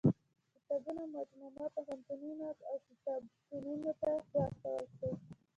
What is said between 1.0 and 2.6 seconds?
مجموعه پوهنتونونو